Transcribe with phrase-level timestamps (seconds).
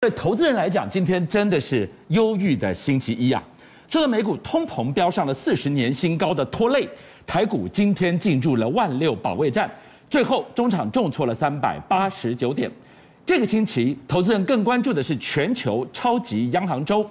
[0.00, 3.42] 对投资人来讲，今天真的是忧郁的星期一啊！
[3.88, 6.88] 受到美股通膨飙上了四十年新高的拖累，
[7.26, 9.68] 台股今天进入了万六保卫战，
[10.08, 12.70] 最后中场重挫了三百八十九点。
[13.26, 17.04] 这个星期，投资人更关注的是全球超级央行周。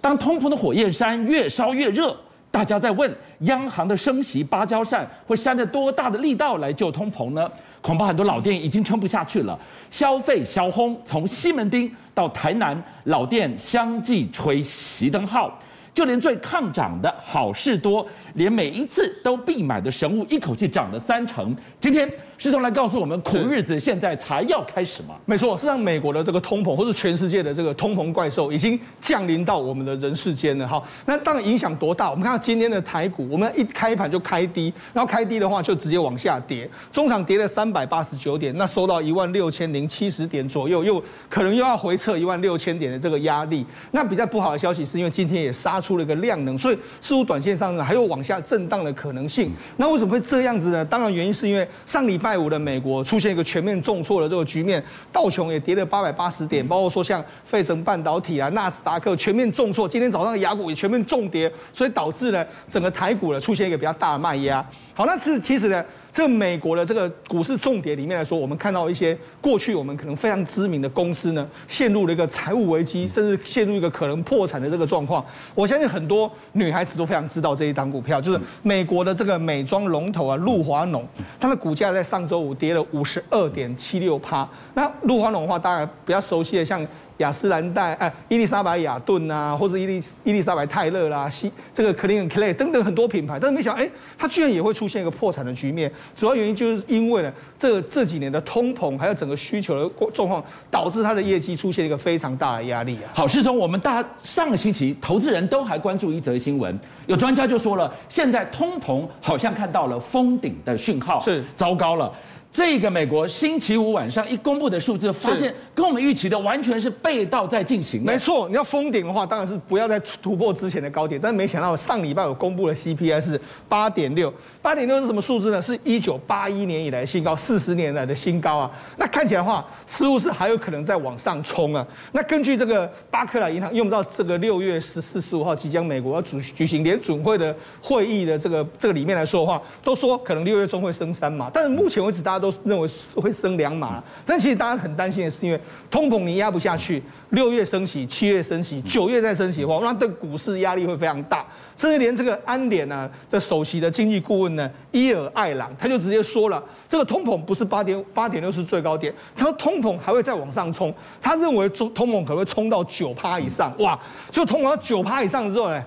[0.00, 2.16] 当通膨的火焰山越烧越热，
[2.54, 7.50] 大家在问央行的升息芭蕉扇会扇着多大的力道来救通膨呢？
[7.82, 9.58] 恐怕很多老店已经撑不下去了，
[9.90, 15.58] 消费小轰，从西门町到台南，老店相继吹熄灯号。
[15.94, 21.54] 就连最抗涨的好事多，连每一次都必买的神物，一口气涨了三成。
[21.78, 25.14] 今天师兄来告诉我们，苦日子现在才要开始吗？
[25.24, 30.66] 没错，是让美国的这个通膨，或是全世界的这个通膨怪兽，已经降临到我们的人世间了。
[30.66, 32.10] 好，那当然影响多大？
[32.10, 41.00] 我们看到今天的台股，我们一开盘就开低，然后开低的话就直接往下跌，中场跌了三百八十九点，那收到一万六千零七十点左右，又
[41.30, 43.64] 可能又要回撤一万六千点的这个压力。
[43.92, 45.80] 那比较不好的消息是因为今天也杀。
[45.84, 49.50] 出了一个量能，所以似乎短线上呢还有往下震荡的可能性。
[49.76, 50.82] 那为什么会这样子呢？
[50.84, 59.86] 当然原因是因为上礼拜五的美国出现一个全面重挫的这个局面，道琼也跌了八百八十点，包括说像费城半导体啊、纳斯达克全面重挫。
[59.86, 64.64] 今天早上的雅股也全面重跌，所以导致呢整个台股呢出现一个比较大的卖压。
[64.94, 65.84] 好，那是其实呢。
[66.14, 75.26] 这美国的这个股市重跌里面来说，我们看到一些过去我们可能非常知名的公司呢，陷入了一个财务危机，甚至陷入一个可能破产的这个状况。
[75.56, 81.04] 我相信很多女孩子都非常知道这一档股票，就是美国的这个美妆龙头啊，露华浓，
[81.40, 84.48] 它的股价在上周五跌了五十二点七六趴。
[84.74, 86.86] 那露华浓的话，大家比较熟悉的像。
[87.18, 95.90] 雅诗兰黛、哎，伊丽莎白雅顿啊，或者伊丽伊丽莎白泰勒啦，西这个 Calvin Klein 等等很多品牌，但是没想到，哎，它居然也会出现一个破产的局面。
[96.16, 103.12] 主要原因就是因为呢，这这几年的通膨还有整个需求的状况，导致它的业绩出现一个非常大的压力啊。
[103.14, 106.76] 好，师兄，我们大上个星期投资人都还关注一则新闻，
[107.06, 112.12] 有专家就说了，现在通膨好像看到了封顶的讯号，是糟糕了。
[112.54, 118.00] 这个美国星期五晚上一公布的数字，发现跟我们预期的完全是背道在进行。
[118.04, 121.20] 没错，你要封顶的话，当然是不要再突破之前的高点。
[121.20, 124.32] 但是没想到上礼拜有公布的 CPI 是八点六，
[124.62, 125.60] 八点六是什么数字呢？
[125.60, 128.70] 是一九八一年以来新高，四十年来的新高啊。
[128.98, 131.84] 那看起来的话，似乎是还有可能再往上冲啊。
[132.12, 141.50] 那根据这个巴克莱银行，用到这个六月十四、十五号即将美国要举举行联准会的会议的这个这个里面来说的话，都说可能六月中会升三嘛。
[141.52, 145.58] 但是目前为止，大家都认为会升两码，但其实大家很担心的是，因为
[145.90, 151.44] 通膨你压不下去，六月升息，七月升息，九月再升息的话，那对股市压力会非常大，
[151.74, 163.98] 甚至连这个安联呢的首席的经济顾问呢伊尔艾朗，他就直接说了，这个通膨不是八点八点六是最高点，他说通膨还会再往上冲，他认为通通膨可能会冲到九趴以上，哇，
[164.30, 165.82] 就通膨九趴以上之后呢，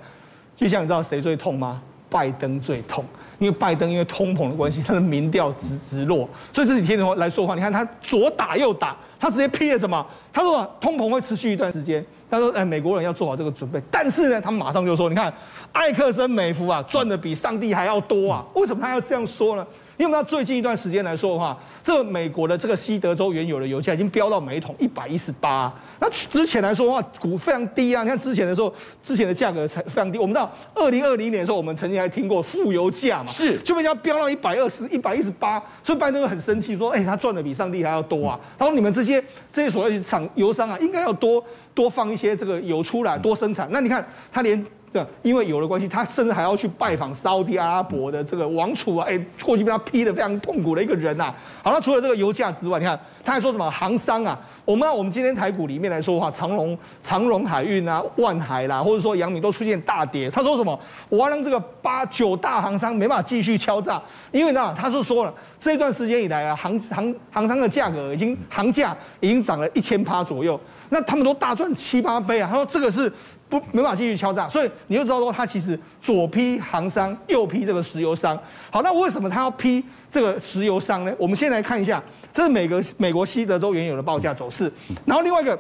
[0.56, 1.82] 就像你知道谁最痛吗？
[2.10, 3.04] 拜登最痛。
[3.40, 10.06] 因为拜登因为通膨的关系，他的民调直直落，所以这几天的话来说话，你看他左打右打，他直接批了什么？
[10.34, 13.82] 他说通膨会持续一段时间，他说哎，美国人要做好这个准备。
[13.92, 15.32] 但是呢，他马上就说，你看
[15.72, 19.66] 艾克森美孚啊，赚的比上帝还要多啊，为什么他要这样说呢？
[19.98, 25.74] 因为我们最近一段时间来说的话，这个美国的这个西德州原油的油价已经飙到每桶一百一十八。
[26.00, 28.04] 那之前来说的话，股非常低啊。
[28.04, 28.72] 你看之前的时候，
[29.02, 30.20] 之前的价格才非常低。
[30.20, 35.62] 我们知道二零二零年的时候，我们曾经还听过负油价嘛，是就被人家飙到一百二十一百一十八。
[35.84, 41.44] 所以拜登很生气，说：“哎，他赚的比上帝还要多啊。”他说：“你们这些这些所谓的厂油商啊，应该要多
[41.74, 44.64] 多放一些这个油出来，多生产。”那你看他连。
[44.90, 51.36] 对，因为有了关系，他甚至还要去拜访沙乌阿拉伯的这个王储啊，哎，过去被他批的非常痛苦的一个人呐、啊。
[51.62, 54.40] 好，那除了这个油价之外，你看他还说什么航商啊？
[54.64, 60.30] 我们我们今天台股里面来说的话，长荣、长荣海运啊、万海啦，或者说阳明都出现大跌。
[60.30, 60.80] 他说什么？
[61.10, 70.60] 我要让这个八九大航商没办法继续敲诈，因为呢，他是说了这段时间以来啊，航航航商的价格已经航价已经涨了一千趴左右，
[70.90, 72.48] 那他们都大赚七八倍啊。
[72.50, 73.12] 他说这个是。
[73.50, 78.38] 不，没法继续敲诈，所以你就知道说，他其实左批行商，右批这个石油商。
[78.70, 81.14] 好，那为什么他要批这个石油商呢？
[81.18, 82.04] 我们先来看一下，
[82.34, 84.72] 这是美国美国西德州原油的报价走势，
[85.06, 85.58] 然后另外一个。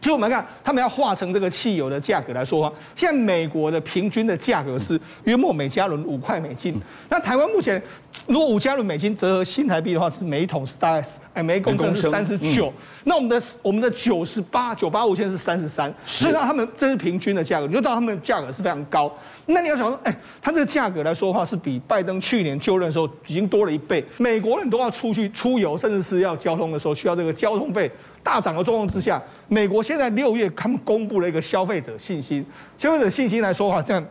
[0.00, 6.80] 其实我们看，他们要化成这个汽油的价格来说话，现在美国的平均的价格是约莫每加仑五块美金。
[7.08, 7.82] 那台湾目前
[8.26, 12.72] 如果五加仑美金折合新台币的话，是每一桶是大概哎每公升是三十九。
[13.02, 19.12] 那我们的我们的九十八九八五现在是三十三，所以让他们这是平均的价格，你就知道他们的价格是非常高。
[19.46, 24.04] 那你要想说，哎，他这个价格来说的话，是比拜登去年就任的时候已经多了一倍。
[24.18, 27.90] 美国人都要出去出游，甚至是要交通的时候需要这个交通费。
[28.28, 32.44] 大涨的状况之下，美国现在六月他们公布了一个消费者信心，
[32.76, 34.04] 消费者信心来说的话，像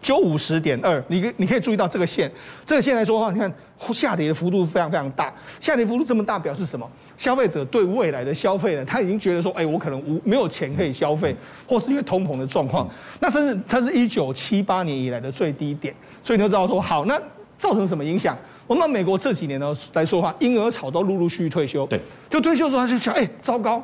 [0.00, 2.30] 九五十点二，你你可以注意到这个线，
[2.64, 3.52] 这个线来说的话，你看
[3.92, 6.88] 下跌的幅度非常非常大，下跌幅度这么大，表示什么？
[7.16, 11.34] 消费者对未来的消费呢，他已经觉得说，哎，我可能无没有钱可以消费，
[11.66, 12.88] 或是因为通膨的状况，
[13.18, 15.92] 那甚至它是一九七八年以来的最低点，
[16.22, 17.20] 所以你就知道说，好，那
[17.58, 18.38] 造成什么影响？
[18.70, 22.00] 我们美国这几年呢来说的话，婴儿潮都陆陆续续退休，对，
[22.30, 23.82] 就退休的时候他就想，哎，糟糕。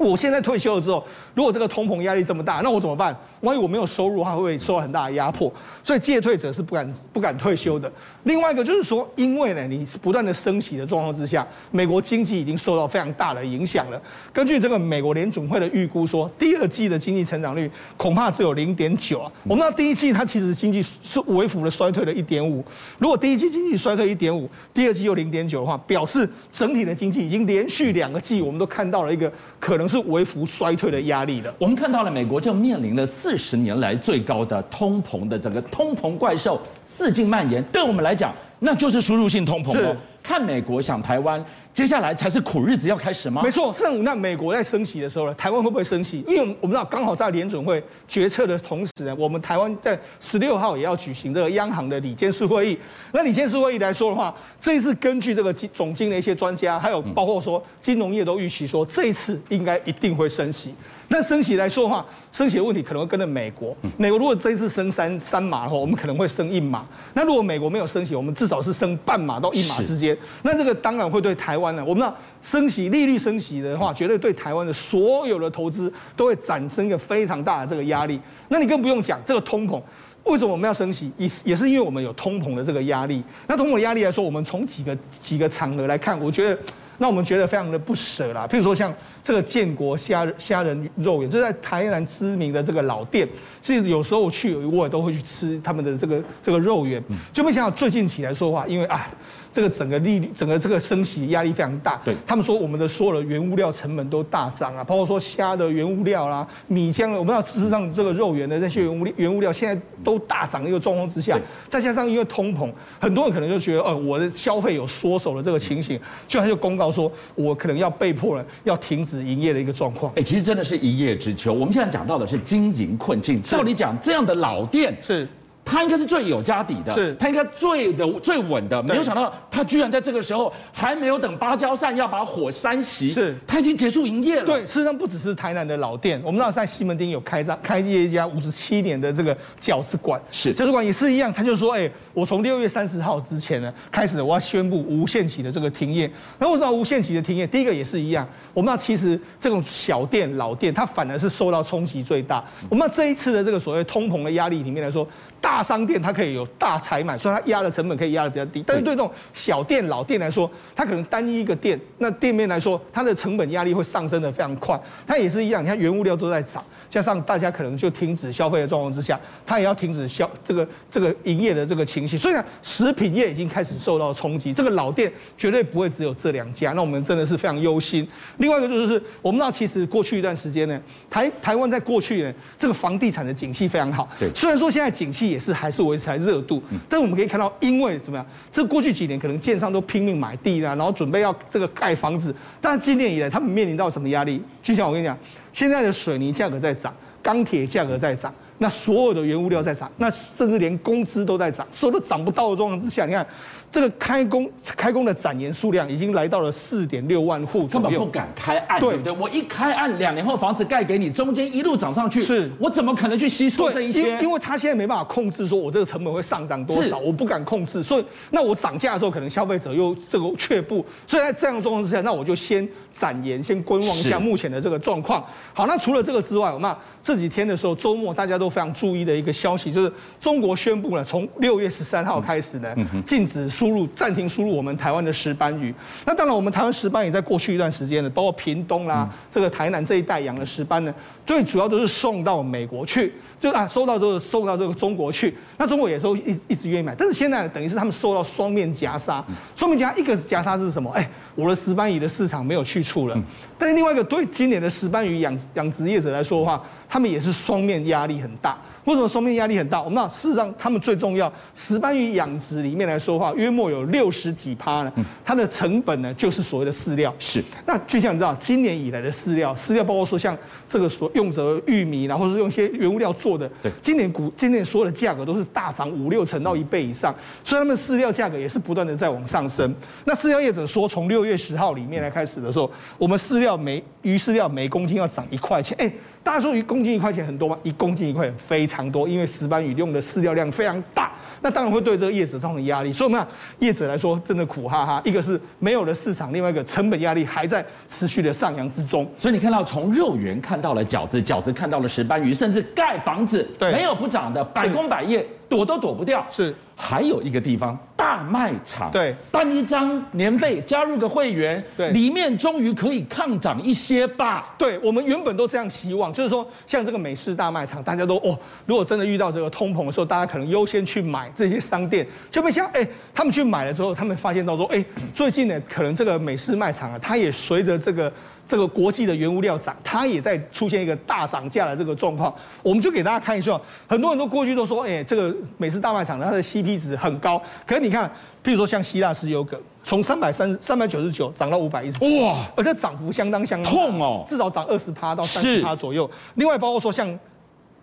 [0.00, 1.04] 我现在退休了之后，
[1.34, 3.14] 如果这个通膨压力这么大，那我怎么办？
[3.42, 5.52] 万一我没有收入的话，会不会受到很大的压迫？
[5.82, 7.90] 所以借退者是不敢不敢退休的。
[8.24, 14.00] 另外一个就是说，因为呢，你是不断的升息的状况之下，美国经济已经受到非常大的影响了。
[14.32, 19.30] 根据这个美国联准会的预估说，第二季的经济成长率恐怕只有零点九啊。
[19.44, 22.64] 我们知道第一季它其实经济是微幅的衰退了一点五。
[22.98, 29.89] 如果第一季经济衰退一点五，第二季又零点九的话，表示整体的经济已经连续两个季，我们都看到了一个可能。
[29.90, 31.52] 是微幅衰退的压力了。
[31.58, 37.62] 我们看到了，美国就面临了四十年来最高的通膨的整个通膨怪兽四境蔓延。
[37.64, 39.96] 对我们来讲，那就是输入性通膨哦。
[40.22, 43.42] 看美国想台湾，接下来才是苦日子要开始吗？
[43.42, 46.24] 没错，上午那美国在升息的时候呢，台湾会不会升息？
[46.28, 52.78] 因为我们知道刚好在联准会决策的同时呢，我们台湾在十六号也要举行这个央行的理监事会议。
[53.12, 60.74] 那理监事会议来说的话，这一次根据这个总经的一些专家，还有包括说金融业都预期说，这一次应该一定会升息。
[61.12, 63.76] 那升息来说的话，升息的问题可能会跟着美国。
[63.96, 66.86] 美国如果这一次升三三码的话，我们可能会升一码。
[67.14, 70.16] 那如果美国没有升息，我们至少是升半码到一码之间。
[70.42, 78.20] 那这个当然会对台湾呢，我们知道升息利率升息的话，绝对对台湾的所有的投资都会产生一个非常大的这个压力。
[78.48, 79.82] 那你更不用讲这个通膨，
[80.22, 81.10] 为什么我们要升息？
[81.16, 83.20] 也也是因为我们有通膨的这个压力。
[83.48, 86.56] 那通膨的压力来说，我们从几个几个场合来看，我觉得。
[87.02, 93.28] 那我们觉得非常的不舍啦，譬如说像这个建国虾虾仁肉圆，就在台南知名的这个老店，
[93.60, 97.02] 其实有时候我去我也都会去吃他们的这个这个肉圆，
[97.32, 99.06] 就没想到最近起来说话，因为啊。
[99.52, 102.00] 这个整个利率，整个这个升息压力非常大。
[102.04, 111.36] 对，他们说我们的所有的原物料成本都大涨啊，包括说虾的原物料啦、米浆，我们要事实上这个肉圆的那些原物原物料现在都大涨的一个状况之下，
[111.68, 112.70] 再加上因为通膨，
[113.00, 120.12] 很多人可能就觉得，呃，我的消费有缩手的这个情形，居然就公告说，我可能要被迫了要停止营业的一个状况。
[120.14, 121.52] 哎，其实真的是一叶知秋。
[121.52, 125.26] 我们现在讲到的是经营困境，照理讲这样的老店是。
[125.70, 134.44] 他应该是最有家底的，是他应该最的最稳的，没有想到他居然在这个时候还没有等芭蕉扇要把火扇熄，是他已经结束营业了。
[134.44, 146.10] 对，事实上不只是台南的老店，我们知道在西门町有开张开业一家五十七年的这个饺子馆，是饺子馆也是一样，他就说，哎，我从六月三十号之前呢开始，我要宣布无限期的这个停业。
[146.40, 147.46] 那为什么无限期的停业？
[147.46, 152.44] 第一个也是一样，我们知道其实这种小店老店，它反而是受到冲击最大。
[152.68, 155.06] 我们这一次的这个所谓通膨的压力里面来说。
[155.40, 158.62] 大商店它可以有大采买，所以它压的成本可以压的比较低。
[158.66, 164.78] 但是对这种小店老店来说，它可能单一一个店，那店面来说，它的成本压力会上升的非常快。
[165.06, 172.18] 它也是一样，你看原物料都在涨，加上大家可能就停止消费的状况之下，它也要停止消这个这个营业的这个情形。
[172.18, 174.52] 所以呢，食品业已经开始受到冲击。
[174.52, 178.06] 这个老店绝对不会只有这两家，那我们真的是非常忧心。
[178.36, 180.78] 另外一个就是，我们知道其实过去一段时间呢，
[181.08, 184.06] 台台湾在过去呢，这个房地产的景气非常好。
[184.18, 185.29] 对，虽然说现在景气。
[185.30, 188.26] 也是还是维持在热度，但是我们可以看到，因为怎么样？
[188.50, 194.42] 这过去几年可能建商都拼命买地啦，然后准备要这个盖房子，但是今年以来他们面临到什么压力？
[194.62, 195.16] 就像我跟你讲，
[195.52, 203.26] 现在的水泥价格在涨，钢铁价格在涨，那所有的原物料在涨，那甚至连工资都在涨，所有都涨不到的状况之下，你看。
[203.72, 209.12] 这个开工开工的展延数量已经来到了四点六万户，根本不敢开案，对不对？
[209.12, 214.16] 我一开案，两年后房子盖给你，中间一路涨上去，是我怎么可能去吸收这一些？
[214.16, 225.24] 因因为他现在没办法控制，说我这个成本会上涨多少，我不敢控制，所以那我涨价的时候，可能消费者又这个却步，所以在这样的状况之下，那我就先展延，先观望一下目前的这个状况。
[225.54, 232.74] 好，那除了这个之外，那这几天的时候，周末大家都非常注意的一个消息，就是中国宣布了，从六月十三号开始呢，
[233.06, 233.50] 禁止。
[233.50, 235.74] 输入暂停输入我们台湾的石斑鱼，
[236.06, 240.94] 那当然我们台湾石斑也在过去一段时间呢，包括屏东啦，这个台南这一带养的石斑呢，
[241.26, 249.22] 最主要都是送到美国去，就啊收到之后送到这个中国去，那中国也都一一直愿意买，但是现在等于是他们受到双面夹杀，
[249.56, 250.90] 双面夹一个夹杀是什么？
[250.92, 253.18] 哎，我的石斑鱼的市场没有去处了，
[253.58, 258.58] 但是另外一个对今年的石斑鱼养养殖业者来说的话，他们也是双面压力很大。
[258.84, 259.80] 为什么双面压力很大？
[259.80, 264.92] 我们知道，事实上他们最重要，石斑鱼养殖里面来说的话，约莫有六十几趴呢，
[265.24, 267.14] 它的成本呢就是所谓的饲料。
[267.18, 267.44] 是。
[267.66, 279.74] 那就像你知道，今年以来的饲料，饲料包括说像这个所用的玉米，然后是用一些原物料做的，对，今年股今年所有的价格都是大涨五六成到一倍以上，所以他们饲料价格也是不断的在往上升。
[280.04, 285.92] 那饲料业者说，从六月十号里面来开始的时候，我们饲料每鱼饲料每公斤要涨一块钱，哎。
[286.22, 287.56] 大家说一公斤一块钱很多吗？
[287.62, 291.10] 一公斤一块钱非常多，因为石斑鱼用的饲料量非常大，
[291.42, 292.92] 那当然会对这个业者造成压力。
[292.92, 295.02] 所以我们看业者来说，真的苦哈哈。
[295.04, 299.10] 一个是没有了市场，另外一个成本压力还在持续的上扬之中。
[299.18, 306.26] 所以你看到从肉圆看到了饺子，饺子看到了石斑鱼，甚至盖房子，对，没有不涨的，百工百业躲都躲不掉。
[306.30, 306.54] 是。
[306.82, 308.90] 还有一个地方，大卖场。
[308.90, 314.54] 对，办一张年费，加入个会员，对，里面终于可以抗涨一些吧。
[314.56, 328.10] 对，我们原本都这样希望，就是说，像这个美式大卖场，大家都哦，如果真的遇到这个通膨的时候，大家可能优先去买这些商店，就被像哎，他们去买了之后，他们发现到说，哎，最近呢，可能这个美式卖场啊，它也随着这个。
[328.50, 332.34] 这个国际的原物料涨，它也在出现一个大涨价的这个状况。
[332.64, 337.40] 我们就给大家看一下，很多人都过去都说，哎，这个美式大卖场它的 CP 值很高。
[337.64, 338.10] 可是你看，
[338.42, 346.10] 譬如说像希腊石油梗，从三百三三百九十九涨到五百一十七，哇，而且涨幅相当相当痛哦，至少涨二十趴到三十趴左右。
[346.34, 347.16] 另外包括说像。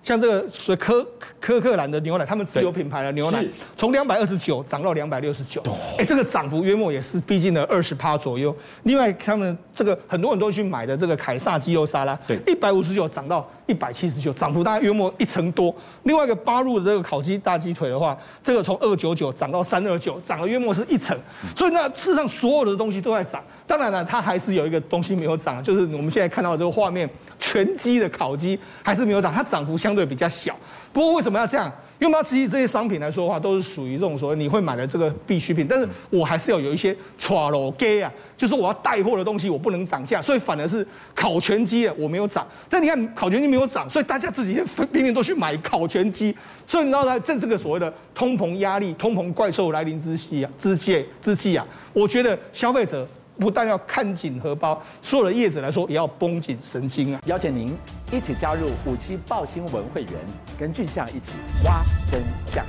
[0.08, 1.06] 像这个所谓科
[1.38, 3.44] 科克兰的牛奶，他们自有品牌的牛奶，
[3.76, 5.62] 从两百二十九涨到两百六十九，
[5.98, 8.56] 哎，这个涨幅约莫也是逼近了二十趴左右。
[8.84, 15.76] 另外，他们这个很多人都去买的这个凯撒鸡肉沙拉，对，一百五十九涨到一百七十九，涨幅大概约莫一成多。
[16.04, 21.18] 另外一个八入的这个烤鸡大鸡腿的话，这个从二九九涨到三二九，涨了约莫是一成。
[21.54, 23.44] 所以那事实上所有的东西都在涨。
[23.68, 27.08] 当然了，它还是有一个东西没有涨，就是我们现在看到的这个画面，
[27.38, 30.56] 全鸡的烤鸡还是没有涨，它涨幅相对比较小。
[30.94, 31.70] 不过为什么要这样？
[32.00, 35.66] 因为我们要基于这些商品来说的话，都是属于这种所谓你会买的这个必需品。
[35.68, 42.48] 但是我还是要有一些 try，老 gay 啊，就是我要带货的东西，我不能涨价，所以反而是烤全鸡啊，我没有涨。
[42.70, 44.62] 但你看烤全鸡没有涨，所以大家自己
[44.94, 46.36] 拼命都去买烤全鸡。
[46.68, 53.08] 所以你知道在这这个所谓的通膨压力、通膨怪兽来临之际啊，之际之际啊，我觉得消费者。
[53.40, 57.22] 不但要看紧荷包，所有的叶子来说也要绷紧神经啊！
[57.26, 57.76] 邀请您
[58.12, 60.14] 一起加入五七报新闻会员，
[60.60, 61.32] 跟俊相一起
[61.64, 62.66] 挖真相。